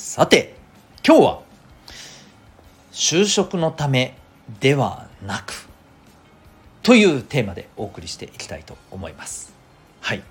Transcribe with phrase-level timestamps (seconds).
[0.00, 0.54] さて、
[1.04, 1.40] 今日は、
[2.92, 4.16] 就職のため
[4.60, 5.66] ではなく、
[6.84, 9.52] というテーマでお送りしていきたいと思います。
[10.00, 10.22] はい。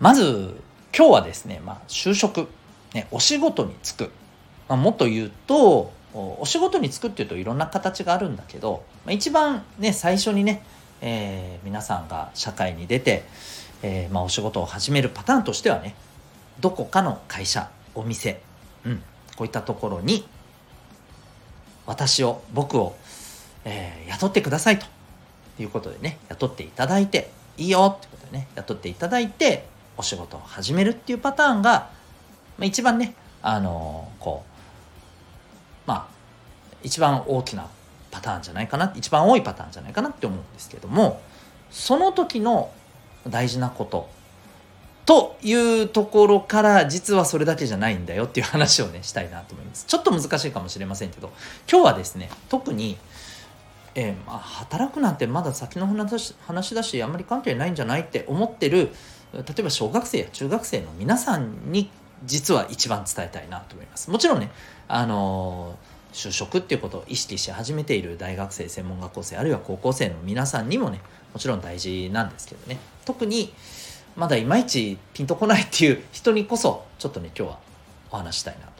[0.00, 0.58] まず、
[0.96, 2.48] 今日はですね、まあ、就職、
[2.94, 4.10] ね、お仕事に就く。
[4.68, 10.62] まあ、もっと言うと、お仕事に就くっていうといろんな形があるんだけど、まあ、一番ね、最初にね、
[11.02, 13.24] えー、皆さんが社会に出て、
[13.82, 15.94] えー、まあ、お仕事を始めるパターンとしてはね、
[16.60, 18.40] どこかの会社お店、
[18.84, 19.02] うん、
[19.36, 20.26] こういったところに
[21.86, 22.96] 私を僕を、
[23.64, 24.86] えー、雇ってくださいと。
[25.58, 31.90] いうことでね雇っていただいていいよってことでね雇っていただいてお仕事を始めるっていうパターンが、
[32.58, 36.06] まあ、一番ねあのー、こうまあ
[36.82, 37.68] 一番大きな
[38.10, 41.20] パターンじゃないかな一番多いパターンじゃないかなって思うんですけども
[41.70, 42.72] その時の
[43.28, 44.08] 大事なこと
[45.06, 49.84] というところから実はそれだけじゃないんだよっていう話をねしたいなと思います。
[49.86, 51.30] ちょっと難しいかもしれませんけど
[51.70, 52.96] 今日はですね特に、
[53.94, 58.90] えー、まあ、働くなんてまだ先の話だしあんまり関係ないんじゃないって思ってる
[59.32, 61.90] 例えば小学生や中学生の皆さんに
[62.24, 64.10] 実は一番伝えたいなと思います。
[64.10, 64.50] もちろんね
[64.88, 71.00] あのー、就職っていうことを意識し始めている大学生専門学校生あるいは高校生の皆さんにもね
[71.34, 72.78] もちろん大事なんですけどね。
[73.04, 73.52] 特に
[74.16, 77.58] まだいまいちピンとこないっていう人にこそちょっとね今日は
[78.10, 78.72] お話したいなと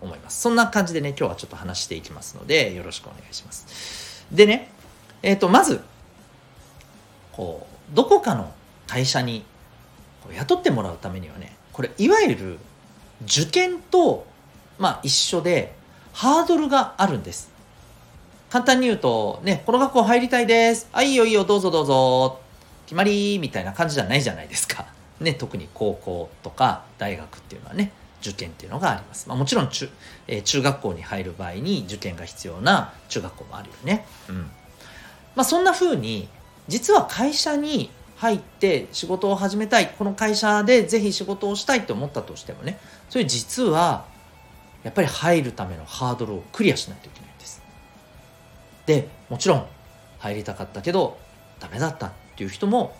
[0.00, 0.40] 思います。
[0.40, 4.24] そんな感じでね今日はちょっと話していきますのでよろしくお願いします。
[4.30, 4.70] でね
[5.22, 5.80] えっ、ー、とまず
[7.32, 8.52] こうどこかの
[8.86, 9.44] 会社に
[10.32, 12.58] 雇ってもらうためにはねこれいわゆる
[13.24, 14.26] 受験と
[14.78, 15.74] まあ一緒で
[16.12, 17.50] ハードルがあるんです。
[18.48, 20.88] 簡単に言うとねこの学校入りたいです。
[20.92, 22.45] あいいよいいよどうぞどうぞ。
[22.86, 24.86] 決まりみたいな感じじゃないじゃないですか。
[25.20, 29.28] ね、特に高校とか大学っていうのはね、受験っていうのがあります。
[29.28, 29.88] まあ、もちろん中,、
[30.26, 34.06] えー、中学校に入る場合に受験が必要な中学校もあるよね。
[34.28, 34.50] うん。
[35.34, 36.28] まあ、そんな風に、
[36.68, 44.04] 実は会社に入って仕事を始めたい、この会社でぜひ仕事をしたいと思ったとしてもね、それ実は、
[44.82, 47.62] やっぱり入るためのハードルをクリアしないといけないんです。
[48.86, 49.66] で、もちろん
[50.18, 51.18] 入りたかったけど
[51.60, 52.94] ダメだったっていう人も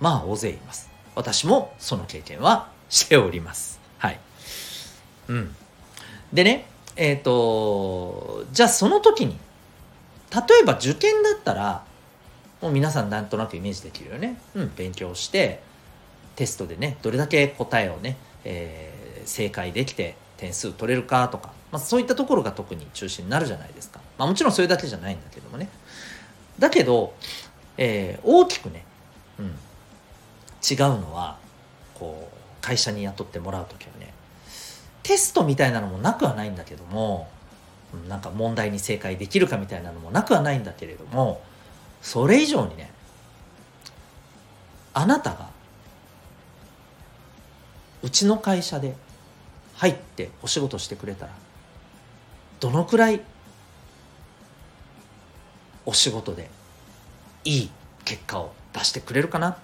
[0.00, 0.88] まあ大勢います。
[1.16, 3.80] 私もその経験はしております。
[3.98, 4.20] はい。
[5.28, 5.56] うん。
[6.32, 9.36] でねえっ、ー、とじゃあその時に
[10.32, 11.84] 例えば受験だったら
[12.60, 14.40] もう皆さんなんとなくイメージできるよね。
[14.54, 15.60] うん勉強して
[16.36, 25.68] テストでねどれだけ答えをね、えー、正解できて点数取れるかとか、まあ、そういったところが特に中心になるじゃないですか、まあ、もちろんそれだけじゃないんだけどもね。
[26.60, 27.14] だけど
[27.76, 28.84] えー、大きくね、
[29.38, 31.38] うん、違うのは
[31.94, 34.12] こう会社に雇ってもらう時はね
[35.02, 37.28] テストみたいなのもなくはないんだけども
[38.08, 41.42] なんか問題に正解できるかみたいなのもなくはないんだけれども
[42.00, 42.90] それ以上にね
[44.94, 45.50] あなたが
[48.02, 48.94] うちの会社で
[49.76, 51.32] 入ってお仕事してくれたら
[52.60, 53.20] どのくらい
[55.84, 56.48] お仕事で
[57.44, 57.70] いい
[58.04, 59.56] 結果を出してくれるかな。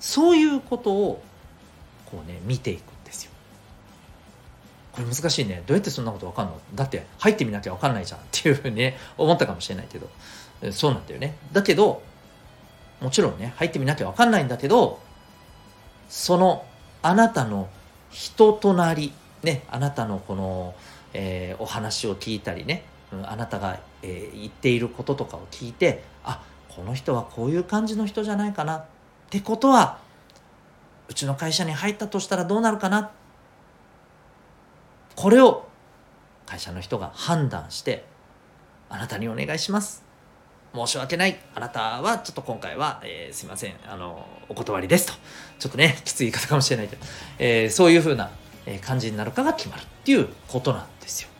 [0.00, 1.22] そういうことを
[2.06, 3.30] こうね見ていくんですよ。
[4.92, 5.62] これ難しいね。
[5.66, 6.60] どうやってそんなこと分かんの？
[6.74, 10.08] だって入ってみなきゃ分かんないじゃんっていうふうにね思ったかもしれないけど。
[10.72, 11.36] そうなんだよね。
[11.52, 12.02] だけど
[13.00, 15.00] もちろんね入ってみなきゃ分かんないんだけど
[16.08, 16.64] その
[17.02, 17.68] あなたの
[18.10, 19.12] 人となり
[19.42, 20.74] ねあなたのこの、
[21.12, 22.84] えー、お話を聞いたりね
[23.24, 28.84] あなたが、えー、言っていることとかを聞いてあこの人はこういう感じの人じゃないかなっ
[29.30, 29.98] てことは
[31.08, 33.10] うちの会社に入ったとしたらどうなるかな？
[35.16, 35.66] これを
[36.46, 38.04] 会社の人が判断して
[38.88, 40.04] あなたにお願いします。
[40.74, 41.38] 申し訳ない。
[41.54, 43.74] あなたはちょっと今回は、えー、すいません。
[43.88, 45.12] あのお断りですと。
[45.58, 47.02] ちょっとねきつい言い方かもしれないけど、
[47.38, 48.30] えー、そういうふうな
[48.82, 51.30] 感じになるかが決まるっていうことなんですよ。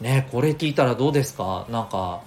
[0.00, 1.66] ねこれ聞いたらどうですか？
[1.70, 2.22] なんか、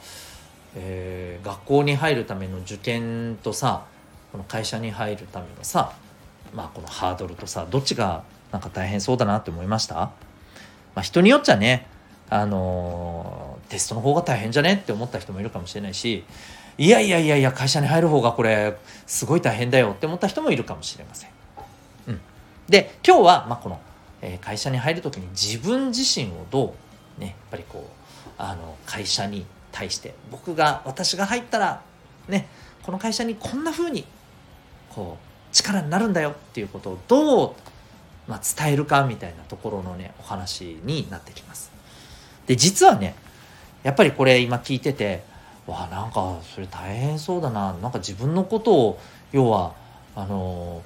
[0.75, 3.86] えー、学校に入るための受験とさ
[4.31, 5.94] この会社に入るためのさ
[6.54, 10.12] まあこのハードルとさどっちがなんか大変そうだなって思いました、ま
[10.95, 11.88] あ、人によっちゃね
[12.30, 16.24] あのー、テストの方が大変じゃねって思った人もいるかもしれないし
[16.77, 21.30] いやいやいやいや会社に入る方がこれすごい大変だよって思った人もいるかもしれません。
[22.07, 22.21] うん、
[22.69, 23.81] で今日は、まあ、この、
[24.21, 26.74] えー、会社に入る時に自分自身をどう
[27.19, 31.81] ねやっぱりこうあの会社に対して僕が私が入ったら
[32.27, 32.48] ね
[32.83, 34.06] この会社にこんな風に
[34.89, 37.54] こう力になるんだよっていうことをどう、
[38.27, 41.71] まあ、伝えるかみたいなところのねお話になってきます。
[42.48, 43.16] で実はね
[43.83, 45.24] やっぱりこれ今聞いてて
[45.68, 49.00] わあなんかそれ大変そうだななんか自分のことを
[49.31, 49.74] 要は
[50.16, 50.81] あの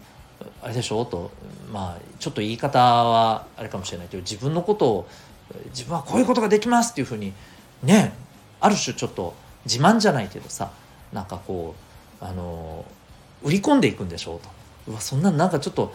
[0.61, 1.05] あれでしょ？
[1.05, 1.31] と
[1.71, 5.07] まあちょっと言い方はあれかもしれないけど自分のことを
[5.69, 7.33] 自分はこういうことができますっていうふうに
[7.83, 8.13] ね
[8.59, 9.33] ある種ちょっと
[9.65, 10.71] 自慢じゃないけどさ
[11.11, 11.75] なんかこ
[12.21, 12.85] うあの
[13.43, 14.49] 売り込んでいくんでしょうと
[14.87, 15.93] うわそんななんかちょっと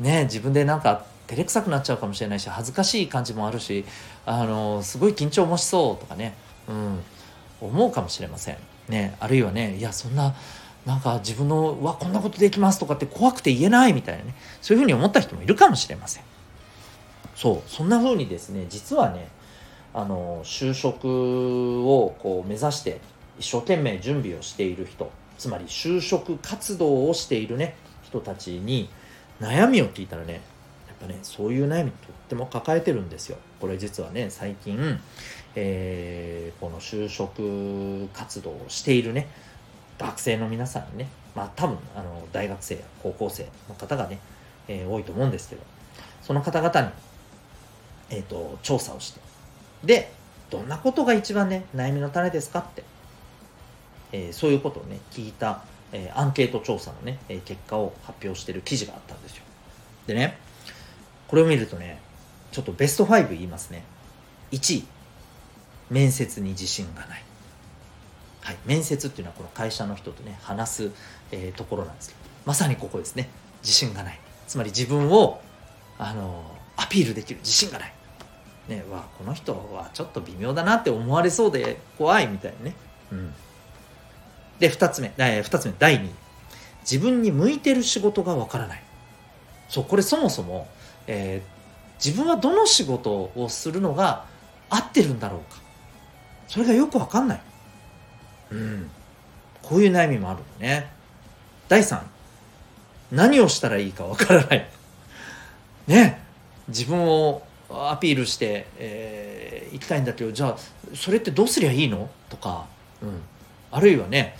[0.00, 3.84] ね自分でなんか照れくさくなっちゃうかもしれないし恥ずかしい感じもあるし
[4.24, 6.34] あのすごい緊張もしそうとかね、
[6.68, 7.00] うん、
[7.60, 8.56] 思うかもしれません。
[8.88, 10.34] ね、あるいはねいやそんな
[10.86, 16.24] なんか自分の「わこんなことできます」とかって怖くて言えないみたいなねそういうふうに思った人もいるかもしれません。
[17.38, 19.28] そうそんなふうにですね実はね
[19.94, 23.00] あの就職をこう目指して
[23.38, 28.90] 一生懸命準備をしている人つまり就職活動をしているね人たちに
[29.40, 30.42] 悩みを聞いたらねやっ
[31.00, 33.38] ぱねそういう悩みとっても抱えてるんですよ。
[33.60, 34.98] これ実はね最近、
[35.54, 39.28] えー、この就職活動をしているね
[39.96, 44.18] 学生の皆さんにねまあ多分あの大学生や高校生の方がね、
[44.66, 45.62] えー、多いと思うんですけど
[46.20, 46.88] その方々に、
[48.10, 49.20] えーと、調査をして。
[49.84, 50.12] で
[50.50, 52.82] どんなことが一番ね悩みの種ですかって、
[54.12, 55.62] えー、そういうことをね聞いた、
[55.92, 59.42] えー、アンケート調査のね、え結果を発表してる記事があったんですよ。
[60.06, 60.38] でね
[61.28, 62.00] これを見るとね
[62.50, 63.84] ちょっとベスト5言いますね。
[64.52, 64.86] 1位
[65.90, 67.22] 面接に自信がない。
[68.40, 70.90] はい、面接っていうのはこの会社の人とね話す、
[71.32, 73.28] えー、ところなんですけどまさにここですね。
[73.62, 74.18] 自信がない。
[74.46, 75.42] つまり自分を
[75.98, 76.42] あの
[76.76, 77.92] アピールできる自信がない。
[78.68, 82.74] ねわこの人はちょっと微妙だなって思われそうで怖いみたいなね。
[83.12, 83.34] うん。
[84.58, 86.10] で2つ目、えー、2つ目第2位
[86.80, 88.82] 自分に向いてる仕事がわからない。
[89.68, 90.68] そうこれそもそも
[91.08, 94.26] えー、自分はどの仕事をするのが
[94.70, 95.60] 合ってるんだろうか。
[96.46, 97.40] それがよくわかんない。
[98.52, 98.90] うん。
[99.62, 100.90] こういう悩みもあるのね。
[101.68, 102.00] 第3
[103.10, 104.68] 何をしたらいいかわからない。
[105.86, 106.20] ね。
[106.68, 110.56] 自分をアピールして、えー、行きたいんだけどじゃあ
[110.94, 112.08] それってどうすりゃいいの？
[112.28, 112.66] とか、
[113.02, 113.20] うん、
[113.70, 114.36] あるいはね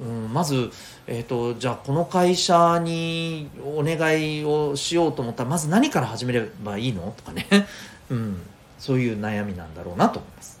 [0.00, 0.70] うん、まず、
[1.06, 7.12] えーと、じゃあこの会社にお願いをしようと思ったらまず何から始めればいいの？
[7.16, 7.46] とかね、
[8.08, 8.40] うん、
[8.78, 10.60] そういう悩みなんだろうなと思います。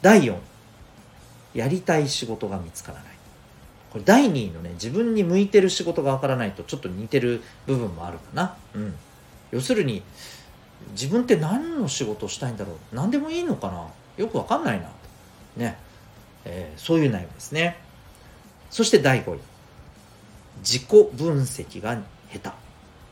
[0.00, 0.36] 第4
[1.54, 3.08] やりたい仕事が見つからない。
[3.90, 8.94] これ第2位のね自分に向いてる仕事がわからないとちょっと似てる部分もあるかな、うん、
[9.50, 10.02] 要するに
[10.92, 12.76] 自分って何の仕事をしたいんだろう？
[12.92, 13.86] 何でもいいのかな？
[14.16, 14.88] よくわかんないな。
[15.56, 15.76] ね、
[16.44, 17.76] えー、そういう悩みですね。
[18.70, 19.38] そして第5位。
[20.60, 21.96] 自己分析が
[22.32, 22.50] 下手。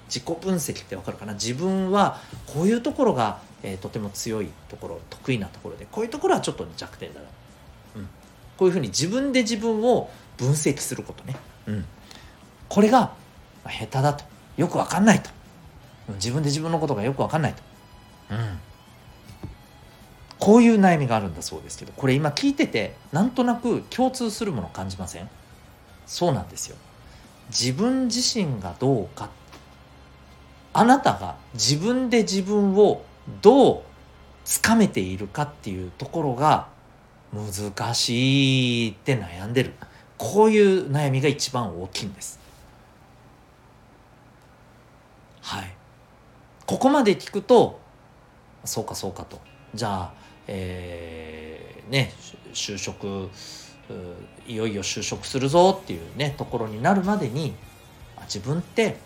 [0.08, 1.35] 自己分析ってわかるかな？
[1.35, 7.26] 自分はこういうところが、えー、とても強いところ得意なところでこういうところはちょっと弱点だな、
[7.96, 8.08] うん、
[8.56, 11.35] こういうふうに自分で自分を分析することね、
[11.66, 11.85] うん、
[12.68, 13.12] これが
[13.64, 14.25] 下手だと。
[14.56, 15.30] よくわかんないと。
[16.14, 17.62] 自分で自分のことがよくわかんないと、
[18.30, 18.58] うん、
[20.38, 25.28] こういう悩みがあるんだそうですけどこれ今聞いててなんとなく共通するものを感じません？
[26.06, 26.76] そうなんですよ。
[27.48, 29.30] 自分自身がどうか
[30.72, 33.04] あなたが自分で自分を
[33.42, 33.82] どう
[34.44, 36.68] つかめているかっていうところが
[37.32, 39.75] 難しいって悩んでる。
[40.18, 42.38] こういう悩みが一番大きいんです。
[45.42, 45.75] はい。
[46.66, 47.80] ここまで聞くと
[48.64, 49.40] そうかそうかと。
[49.75, 50.12] じゃあ
[50.49, 52.12] えー、ね
[52.52, 53.30] 就職
[54.46, 57.54] いよいよ就職するぞっていうねところになるまでに
[58.23, 58.96] 自分って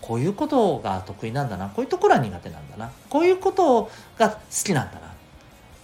[0.00, 5.12] こういうことが得意なんだなこういうところは苦手なんだなこういうことが好きなんだな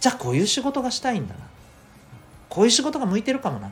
[0.00, 1.40] じゃあこういう仕事がしたいんだな
[2.48, 3.70] こういう仕事が向いてるかもな。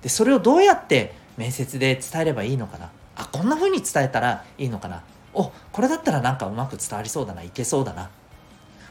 [0.00, 2.90] でそれをどうやって面接で伝えればいいのかな。
[3.16, 5.02] あこんな風に伝えたらいいのかな。
[5.38, 8.10] おこれだったらなんかうまく伝わりそうだないけそうだな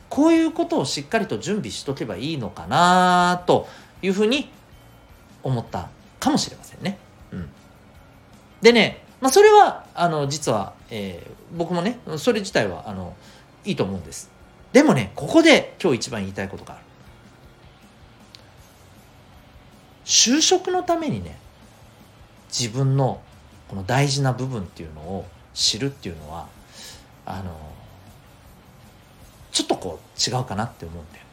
[0.09, 3.67] こういうことをしっかりと準備しとけばいいのかなと
[4.01, 4.49] いうふうに
[5.43, 5.89] 思った
[6.19, 6.97] かもしれませんね。
[7.31, 7.49] うん、
[8.61, 13.15] でねまあ、それはあの実は、えー、僕もねそれ自体はあの
[13.65, 14.29] いいと思うんです。
[14.71, 16.83] でもねここで今日一番言いたいことがある。
[20.05, 21.37] 就職のためにね
[22.47, 23.19] 自分の
[23.67, 25.25] この大事な部分っていうのを
[25.57, 26.47] 知るっていうのは
[27.25, 27.51] あの
[29.51, 31.25] ちょっとこう違うかなって思うんだよ。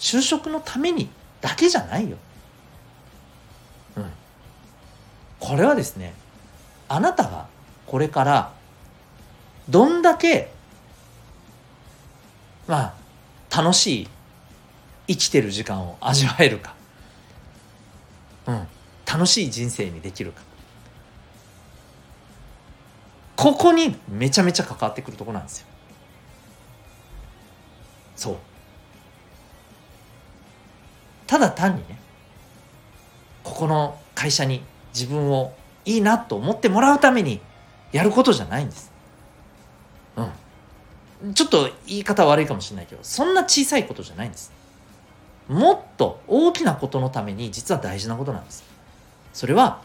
[0.00, 1.08] 就職のために
[1.40, 2.16] だけじゃないよ。
[3.96, 4.10] うん。
[5.38, 6.12] これはですね
[6.88, 7.46] あなたが
[7.86, 8.52] これから
[9.68, 10.50] どんだけ
[12.66, 12.96] ま
[13.50, 14.08] あ楽しい
[15.06, 16.74] 生きてる時間を味わえるか、
[18.46, 18.66] うん、
[19.06, 20.42] 楽しい人生にできるか。
[23.38, 25.66] ここにめちゃめちゃ関わってくるとこなんですよ
[28.16, 28.36] そう
[31.28, 32.00] ただ単にね
[33.44, 35.54] ここの会社に自分を
[35.84, 37.40] いいなと思ってもらうために
[37.92, 38.92] やることじゃないんです。
[40.16, 41.34] うん。
[41.34, 44.52] ちょっと言い方悪いかもしれないけど、そんな小さいことじゃないんです。
[45.48, 48.64] もっと大きなことのために実は大事なことなんです。
[49.32, 49.80] それは、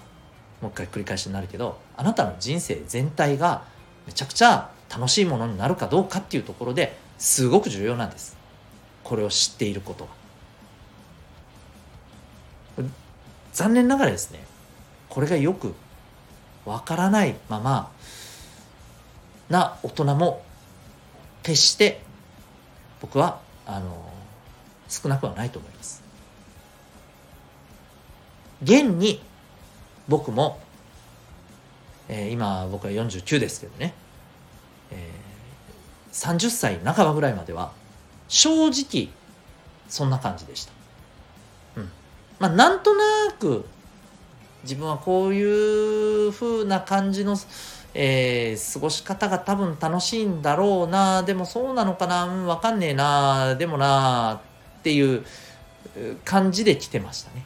[0.64, 3.66] もう一回繰り返しになるけど、あなたの人生全体が
[4.08, 8.38] めちゃくちゃ楽しいものになるかどうかっていうところですごく重要なんです。
[9.04, 10.10] これを知っていることは。
[13.52, 14.40] 残念ながらですね、
[15.10, 15.76] これがよく
[16.66, 17.92] わからないまま
[19.50, 20.46] な大人も
[21.44, 22.02] 決して
[23.02, 24.14] 僕はあの
[24.88, 26.02] 少なくはないと思います。
[28.64, 29.22] 現に
[30.08, 30.60] 僕も、
[32.10, 33.94] えー、今僕は49ですけどね、
[34.92, 37.72] えー、30歳半ばぐらいまでは
[38.28, 39.10] 正直
[39.88, 40.72] そんな感じでした。
[41.78, 41.90] うん、
[42.40, 43.66] まあなんとなく
[44.64, 47.38] 自分はこういう風な感じの、
[47.94, 51.24] えー、過ごし方が多分楽しいんだろうな。
[51.24, 53.56] でもそうなのかな、うん、分かんねえな。
[53.56, 54.42] でもな。
[54.80, 55.24] っていう
[56.26, 57.46] 感じで来てましたね、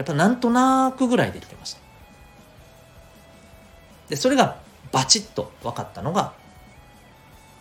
[0.00, 1.80] やっぱなんとなくぐらいで来てました。
[4.08, 4.56] でそれが
[4.92, 6.32] バチッと分かったのが、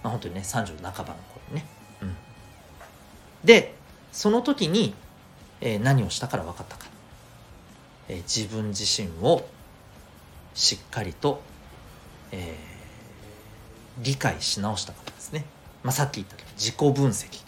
[0.03, 1.65] まあ、本当にね30半ばの頃ね、
[2.01, 2.15] うん、
[3.43, 3.75] で
[4.13, 4.93] その時に、
[5.59, 6.85] えー、何をしたから分かったか。
[8.07, 9.45] え自分自身を
[10.53, 11.41] しっかりと、
[12.31, 15.43] えー、理解し直したことですね、
[15.83, 17.43] まあ、さっき言った自己分析、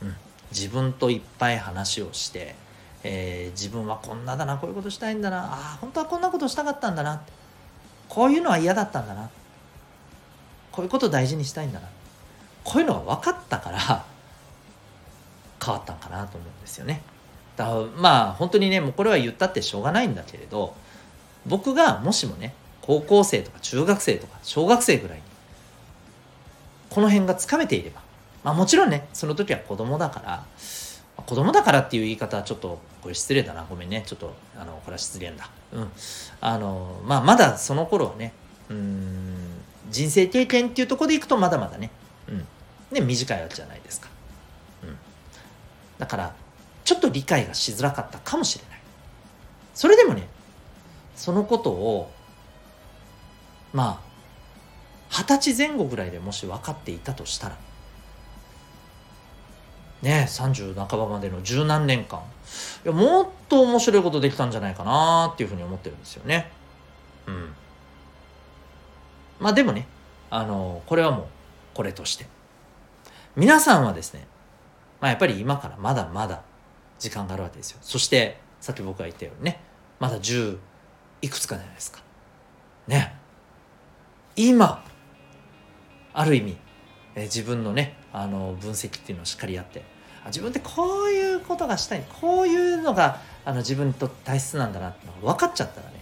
[0.00, 0.16] うん、
[0.50, 2.61] 自分といっぱい話をして、
[3.04, 7.22] えー、自分はこんなだなこういうことしたいんだなああ本当はこんなことしたかったんだな
[8.08, 9.30] こういうのは嫌だったんだな
[10.70, 11.88] こういうこと大事にしたいんだな
[12.64, 14.04] こういうのが分かったから
[15.64, 17.02] 変わったんかなと思うんですよね。
[17.56, 20.74] だまあ本当にねもうこれは言ったってしょうがないんだけれど
[21.46, 25.22] 僕がもしもね高校生とか中学生とか小学生ぐらいに
[26.90, 28.00] この辺がつかめていれば
[28.42, 30.44] まあもちろんねその時は子供だから
[31.26, 33.64] 子供だからっていう言い方はちょっとこれ失礼だな。
[33.68, 34.02] ごめんね。
[34.06, 35.50] ちょっとあのこれは失礼だ。
[35.72, 35.90] うん。
[36.40, 38.32] あのまあまだその頃はね
[38.70, 39.36] うん
[39.90, 41.90] 人生経験っていうとこでいくとまだまだね。
[42.28, 42.46] うん。
[42.92, 44.08] ね短いわけじゃないですか。
[44.84, 44.96] うん。
[45.98, 46.34] だから
[46.84, 48.80] ちょっと理解がしづらかったかもしれない。
[49.74, 50.28] それでもね
[51.16, 52.10] そのことを
[53.72, 54.12] まあ
[55.10, 57.58] 二十歳前後ぐらいでもし分かっていたとしたら
[60.02, 62.20] ね30半ばまでの十何年間。
[62.84, 66.50] いやもっと面白いことできたんじゃないかなっていうふうに思ってるんですよね。
[67.26, 67.54] うん。
[69.40, 69.86] まあでもね
[70.30, 71.26] あのこれはもう
[71.74, 72.26] これとして。
[73.34, 74.26] 皆さんはですね
[75.00, 76.42] まあやっぱり今からまだまだ
[76.98, 77.78] 時間があるわけですよ。
[77.80, 79.60] そしてさっき僕が言ったようにね
[79.98, 80.58] まだ10
[81.22, 82.00] いくつかじゃないですか。
[82.86, 83.14] ね。
[84.36, 84.84] 今
[86.14, 86.56] ある意味、
[87.14, 89.82] え自分のねあの分析っていうのをしっかりやって
[90.26, 96.00] 自分ってこういうことがしたいこういうのがあの自分にとって大切なんだなって分かっちゃったらね。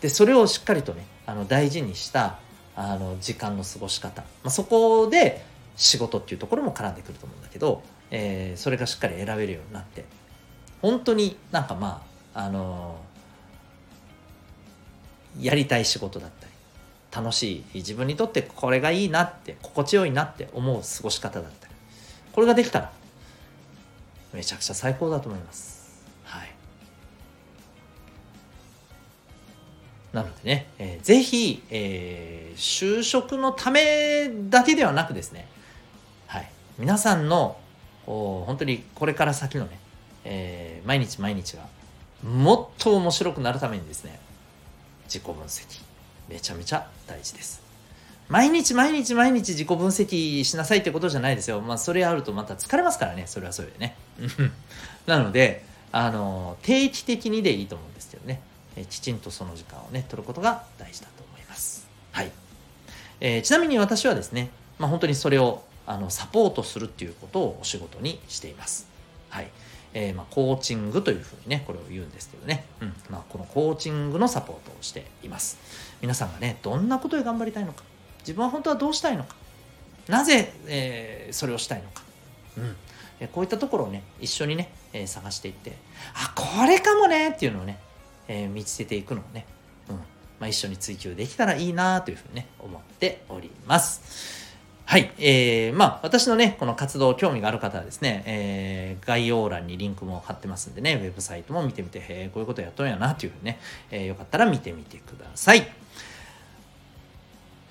[0.00, 2.38] でそれをしっかりとねあの大事にした
[2.74, 5.44] あの時間の過ごし方、まあ、そこで
[5.76, 10.04] 仕事っていうところも絡んでくると思うんだけどえー、それがしっかり選べるようになって。
[10.82, 12.02] 本当になんかま
[12.34, 16.52] ああのー、やりたい仕事だったり
[17.10, 21.74] 楽しい自分にとってこれがいいなって心地よいなって思う過ごし方だったり
[22.32, 22.92] これができたら
[24.36, 26.04] めちゃくちゃ最高だと思います。
[26.24, 26.48] はい。
[30.12, 35.48] なのでね、えー、ぜひ、えー、就職のためだけではなくですね
[36.26, 36.50] はい。
[36.78, 37.56] 皆さんの
[38.04, 39.78] 本当にこれから先のね、
[40.24, 41.62] えー、毎日毎日が
[42.22, 44.20] もっと面白くなるためにですね
[45.06, 45.82] 自己分析
[46.28, 47.65] めちゃめちゃ大事です。
[48.28, 51.60] 毎日毎日毎日自己分析しなさいってことじゃないですよ。
[51.60, 53.24] まあそれあるとまた疲れますからね。
[53.26, 53.96] それはそれでね。
[55.06, 58.40] なのであの定期的にでいいと思うんですけどね。
[58.76, 61.86] えきちんとその時間をね取ることが大事だと思います。
[62.12, 62.32] はい、
[63.20, 68.88] えー、ちなみに私はですねまあ本当にそれをあのサポートするっていうことをお仕事にしています。
[69.30, 69.48] はい。
[69.94, 72.94] えー、まあ、コーチングというふうにねこれを言うんですけどね、うん。
[73.08, 75.58] まあ、このコーチングのサポートをしています。
[76.02, 77.82] 皆さんがねどんなことで頑張りたいのか。
[78.26, 79.22] 自分は本当はどうしたいの？
[79.22, 79.36] か
[80.08, 82.02] なぜ、えー、それをしたいのか、
[82.58, 82.76] うん。
[83.20, 85.72] えこういったところをね一緒にね、えー、探していって
[86.14, 87.78] あこれかもねっていうのをね、
[88.28, 89.46] えー、見つけていくのをね、
[89.88, 89.96] うん。
[89.96, 90.02] ま
[90.40, 94.44] あ、一緒に追求できたらいいなというふうにね思っております。
[94.88, 95.10] はい。
[95.18, 103.58] えー、まあ、私のね、この活動、興味がある方はですね、えー、概要欄にリンクも貼ってますんでね、ウェブサイトも見てみて、へえ、こういうことやっとんやな、というふうにね、
[103.90, 105.66] えー、よかったら見てみてください。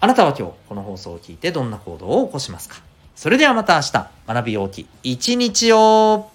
[0.06, 2.76] あなたは今日、この放送を聞いてどんな行動を起こしますか？
[3.16, 6.30] それではまた明日、学び大きい一日を。